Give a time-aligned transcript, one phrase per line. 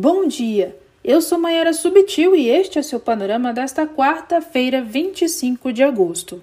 [0.00, 0.76] Bom dia!
[1.02, 6.40] Eu sou Mayara Subtil e este é seu panorama desta quarta-feira, 25 de agosto.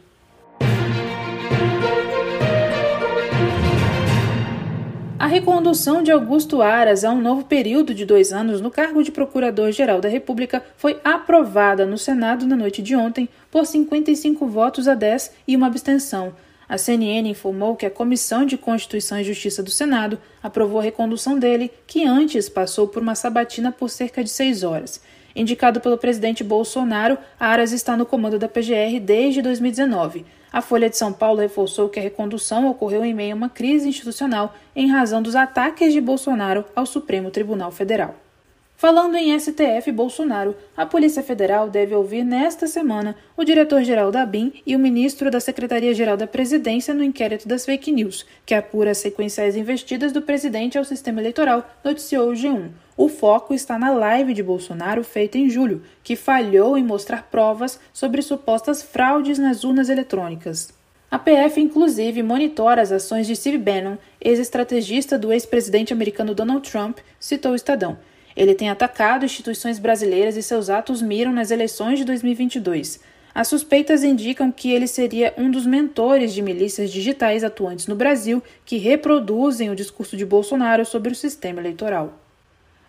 [5.17, 9.09] A recondução de Augusto Aras a um novo período de dois anos no cargo de
[9.09, 14.95] Procurador-Geral da República foi aprovada no Senado na noite de ontem por 55 votos a
[14.95, 16.33] 10 e uma abstenção,
[16.67, 21.37] a CNN informou que a Comissão de Constituição e Justiça do Senado aprovou a recondução
[21.37, 25.01] dele, que antes passou por uma sabatina por cerca de seis horas.
[25.35, 30.25] Indicado pelo presidente Bolsonaro, Aras está no comando da PGR desde 2019.
[30.51, 33.89] A Folha de São Paulo reforçou que a recondução ocorreu em meio a uma crise
[33.89, 38.24] institucional em razão dos ataques de Bolsonaro ao Supremo Tribunal Federal.
[38.77, 44.51] Falando em STF Bolsonaro, a Polícia Federal deve ouvir nesta semana o diretor-geral da BIM
[44.65, 48.97] e o ministro da Secretaria-Geral da Presidência no inquérito das fake news, que apura as
[48.97, 52.67] sequenciais investidas do presidente ao sistema eleitoral, noticiou o G1.
[52.97, 57.79] O foco está na live de Bolsonaro feita em julho, que falhou em mostrar provas
[57.93, 60.73] sobre supostas fraudes nas urnas eletrônicas.
[61.09, 66.97] A PF, inclusive, monitora as ações de Steve Bannon, ex-estrategista do ex-presidente americano Donald Trump,
[67.17, 67.97] citou o Estadão.
[68.35, 72.99] Ele tem atacado instituições brasileiras e seus atos miram nas eleições de 2022.
[73.33, 78.41] As suspeitas indicam que ele seria um dos mentores de milícias digitais atuantes no Brasil
[78.65, 82.13] que reproduzem o discurso de Bolsonaro sobre o sistema eleitoral.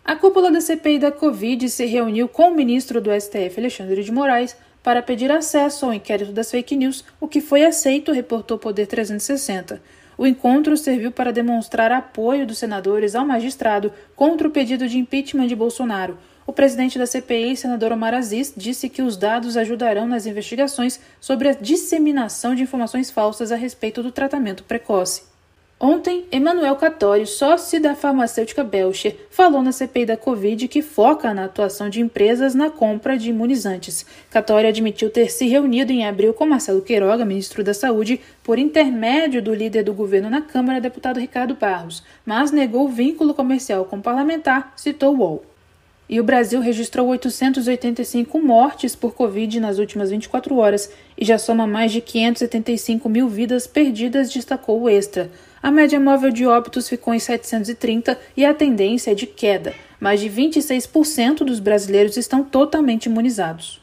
[0.05, 4.11] A cúpula da CPI da Covid se reuniu com o ministro do STF, Alexandre de
[4.11, 8.87] Moraes, para pedir acesso ao inquérito das fake news, o que foi aceito, reportou Poder
[8.87, 9.81] 360.
[10.17, 15.45] O encontro serviu para demonstrar apoio dos senadores ao magistrado contra o pedido de impeachment
[15.45, 16.17] de Bolsonaro.
[16.45, 21.49] O presidente da CPI, senador Omar Aziz, disse que os dados ajudarão nas investigações sobre
[21.49, 25.36] a disseminação de informações falsas a respeito do tratamento precoce.
[25.79, 31.45] Ontem, Emanuel Catório, sócio da farmacêutica Belcher, falou na CPI da Covid que foca na
[31.45, 34.03] atuação de empresas na compra de imunizantes.
[34.27, 39.39] Catório admitiu ter se reunido em abril com Marcelo Queiroga, ministro da Saúde, por intermédio
[39.39, 44.01] do líder do governo na Câmara, deputado Ricardo Barros, mas negou vínculo comercial com o
[44.01, 45.45] parlamentar, citou o UOL.
[46.09, 51.67] E o Brasil registrou 885 mortes por Covid nas últimas 24 horas e já soma
[51.67, 55.29] mais de 575 mil vidas perdidas, destacou o Extra.
[55.67, 59.75] A média móvel de óbitos ficou em 730 e a tendência é de queda.
[59.99, 63.81] Mais de 26% dos brasileiros estão totalmente imunizados.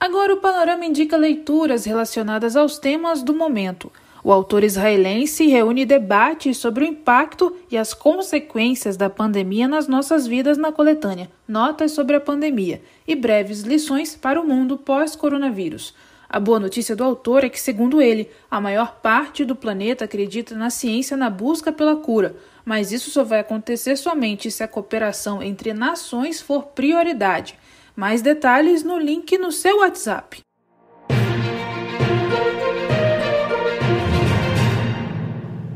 [0.00, 3.92] Agora o panorama indica leituras relacionadas aos temas do momento.
[4.24, 10.26] O autor israelense reúne debates sobre o impacto e as consequências da pandemia nas nossas
[10.26, 15.92] vidas na coletânea Notas sobre a Pandemia e breves lições para o mundo pós-coronavírus.
[16.34, 20.52] A boa notícia do autor é que, segundo ele, a maior parte do planeta acredita
[20.56, 22.34] na ciência na busca pela cura,
[22.64, 27.56] mas isso só vai acontecer somente se a cooperação entre nações for prioridade.
[27.94, 30.40] Mais detalhes no link no seu WhatsApp.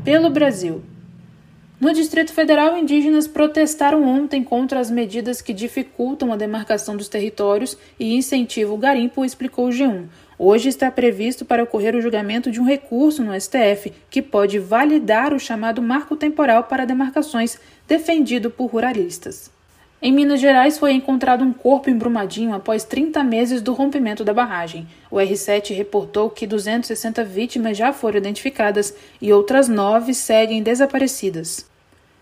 [0.03, 0.83] Pelo Brasil.
[1.79, 7.77] No Distrito Federal, indígenas protestaram ontem contra as medidas que dificultam a demarcação dos territórios
[7.97, 10.09] e incentivam o garimpo, explicou o G1.
[10.41, 15.33] Hoje está previsto para ocorrer o julgamento de um recurso no STF que pode validar
[15.33, 19.51] o chamado marco temporal para demarcações, defendido por ruralistas.
[20.01, 24.33] Em Minas Gerais foi encontrado um corpo em Brumadinho após 30 meses do rompimento da
[24.33, 24.87] barragem.
[25.11, 31.68] O R7 reportou que 260 vítimas já foram identificadas e outras nove seguem desaparecidas.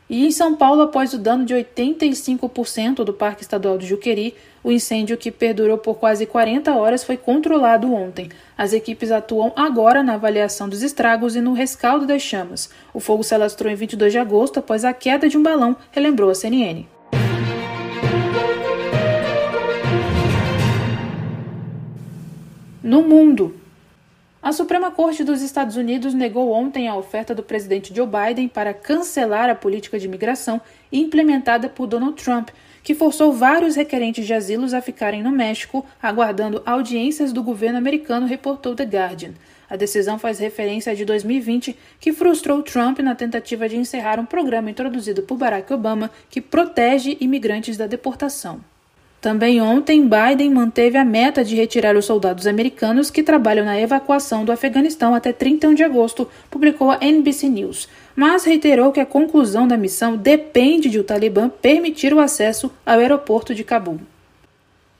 [0.09, 4.71] E em São Paulo, após o dano de 85% do Parque Estadual do Juqueri, o
[4.71, 8.29] incêndio que perdurou por quase 40 horas foi controlado ontem.
[8.57, 12.69] As equipes atuam agora na avaliação dos estragos e no rescaldo das chamas.
[12.93, 16.29] O fogo se alastrou em 22 de agosto após a queda de um balão, relembrou
[16.29, 16.85] a CNN.
[22.81, 23.53] No mundo,
[24.47, 28.73] a Suprema Corte dos Estados Unidos negou ontem a oferta do presidente Joe Biden para
[28.73, 34.73] cancelar a política de imigração implementada por Donald Trump, que forçou vários requerentes de asilos
[34.73, 39.31] a ficarem no México, aguardando audiências do governo americano, reportou The Guardian.
[39.69, 44.71] A decisão faz referência de 2020, que frustrou Trump na tentativa de encerrar um programa
[44.71, 48.61] introduzido por Barack Obama que protege imigrantes da deportação.
[49.19, 54.45] Também ontem, Biden manteve a meta de retirar os soldados americanos que trabalham na evacuação
[54.45, 59.67] do Afeganistão até 31 de agosto, publicou a NBC News, mas reiterou que a conclusão
[59.67, 63.99] da missão depende de o Talibã permitir o acesso ao aeroporto de Cabul.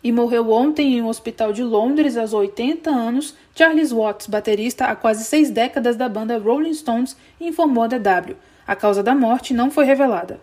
[0.03, 4.95] E morreu ontem em um hospital de Londres aos 80 anos Charles Watts, baterista há
[4.95, 8.35] quase seis décadas da banda Rolling Stones, informou a DW.
[8.65, 10.39] A causa da morte não foi revelada.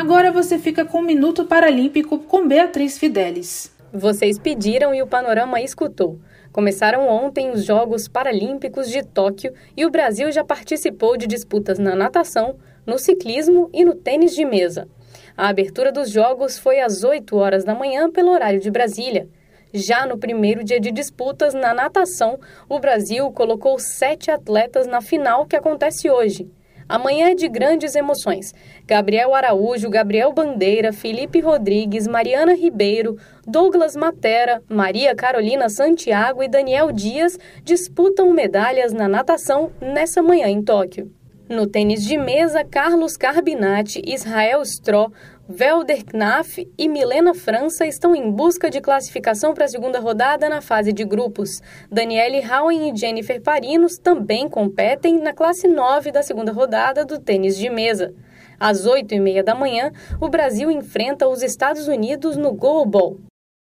[0.00, 3.70] Agora você fica com o Minuto Paralímpico com Beatriz Fidelis.
[3.92, 6.18] Vocês pediram e o panorama escutou.
[6.50, 11.94] Começaram ontem os Jogos Paralímpicos de Tóquio e o Brasil já participou de disputas na
[11.94, 12.56] natação,
[12.86, 14.88] no ciclismo e no tênis de mesa.
[15.36, 19.28] A abertura dos Jogos foi às 8 horas da manhã pelo horário de Brasília.
[19.70, 25.44] Já no primeiro dia de disputas na natação, o Brasil colocou sete atletas na final
[25.44, 26.50] que acontece hoje.
[26.90, 28.52] Amanhã é de grandes emoções.
[28.84, 33.16] Gabriel Araújo, Gabriel Bandeira, Felipe Rodrigues, Mariana Ribeiro,
[33.46, 40.60] Douglas Matera, Maria Carolina Santiago e Daniel Dias disputam medalhas na natação nessa manhã em
[40.60, 41.08] Tóquio.
[41.48, 45.12] No tênis de mesa, Carlos Carbinati, Israel Stroh,
[45.52, 50.60] Velder Knaf e Milena França estão em busca de classificação para a segunda rodada na
[50.60, 51.60] fase de grupos.
[51.90, 57.56] Daniele Howen e Jennifer Parinos também competem na classe 9 da segunda rodada do tênis
[57.56, 58.14] de mesa.
[58.60, 63.18] Às 8 e meia da manhã, o Brasil enfrenta os Estados Unidos no Goalball.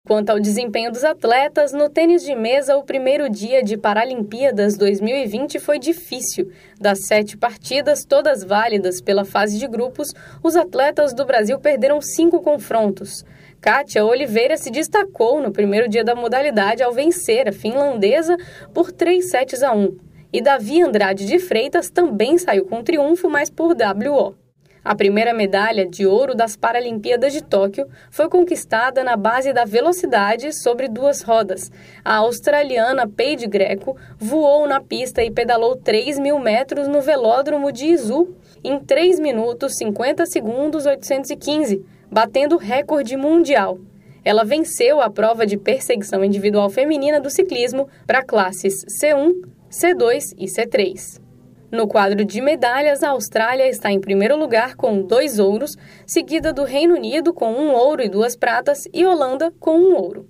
[0.07, 5.59] Quanto ao desempenho dos atletas, no tênis de mesa, o primeiro dia de Paralimpíadas 2020
[5.59, 6.53] foi difícil.
[6.81, 10.15] Das sete partidas, todas válidas pela fase de grupos,
[10.45, 13.25] os atletas do Brasil perderam cinco confrontos.
[13.61, 18.37] Kátia Oliveira se destacou no primeiro dia da modalidade ao vencer a finlandesa
[18.73, 19.93] por 3 sets a 1.
[20.33, 24.46] E Davi Andrade de Freitas também saiu com triunfo, mas por WO.
[24.87, 30.53] A primeira medalha de ouro das Paralimpíadas de Tóquio foi conquistada na base da velocidade
[30.53, 31.73] sobre duas rodas.
[32.05, 37.87] A australiana Paige Greco voou na pista e pedalou 3 mil metros no velódromo de
[37.87, 43.81] Izu em 3 minutos 50 segundos 815, batendo recorde mundial.
[44.25, 49.33] Ela venceu a prova de perseguição individual feminina do ciclismo para classes C1,
[49.69, 51.26] C2 e C3.
[51.71, 55.77] No quadro de medalhas, a Austrália está em primeiro lugar com dois ouros,
[56.07, 60.29] seguida do Reino Unido com um ouro e duas pratas e Holanda com um ouro.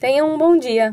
[0.00, 0.92] Tenha um bom dia!